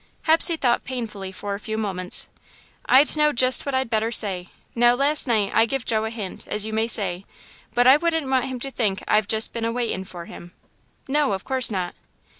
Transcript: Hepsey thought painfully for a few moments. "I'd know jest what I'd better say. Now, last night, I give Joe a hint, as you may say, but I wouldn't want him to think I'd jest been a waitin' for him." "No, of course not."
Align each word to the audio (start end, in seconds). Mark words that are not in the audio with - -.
Hepsey 0.23 0.57
thought 0.57 0.83
painfully 0.83 1.31
for 1.31 1.53
a 1.53 1.59
few 1.59 1.77
moments. 1.77 2.27
"I'd 2.87 3.15
know 3.15 3.31
jest 3.31 3.67
what 3.67 3.75
I'd 3.75 3.91
better 3.91 4.11
say. 4.11 4.49
Now, 4.73 4.95
last 4.95 5.27
night, 5.27 5.51
I 5.53 5.67
give 5.67 5.85
Joe 5.85 6.05
a 6.05 6.09
hint, 6.09 6.47
as 6.47 6.65
you 6.65 6.73
may 6.73 6.87
say, 6.87 7.23
but 7.75 7.85
I 7.85 7.97
wouldn't 7.97 8.27
want 8.27 8.45
him 8.45 8.59
to 8.61 8.71
think 8.71 9.03
I'd 9.07 9.29
jest 9.29 9.53
been 9.53 9.63
a 9.63 9.71
waitin' 9.71 10.03
for 10.05 10.25
him." 10.25 10.53
"No, 11.07 11.33
of 11.33 11.43
course 11.43 11.69
not." 11.69 11.93